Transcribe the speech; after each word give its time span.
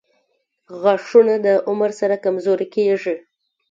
•غاښونه 0.81 1.35
د 1.45 1.47
عمر 1.69 1.91
سره 1.99 2.15
کمزوري 2.25 2.67
کیږي. 2.75 3.15